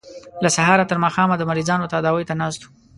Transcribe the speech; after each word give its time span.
له 0.43 0.49
سهاره 0.57 0.85
تر 0.89 0.97
ماښامه 1.03 1.35
د 1.37 1.43
مریضانو 1.49 1.89
تداوۍ 1.93 2.23
ته 2.29 2.33
ناست 2.41 2.61
وو. 2.63 2.71